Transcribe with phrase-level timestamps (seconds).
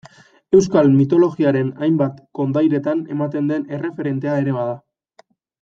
[0.59, 4.75] Euskal mitologiaren hainbat kondairetan ematen den erreferentea ere bada.